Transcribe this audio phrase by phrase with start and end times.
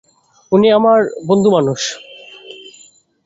[0.51, 0.99] উনি আমার
[1.27, 1.81] বন্ধু মানুষ।